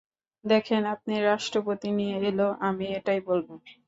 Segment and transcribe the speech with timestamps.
[0.45, 3.53] দেখেন, আপনি রাষ্ট্রপতি নিয়ে এলেও আমি এটাই বলবো।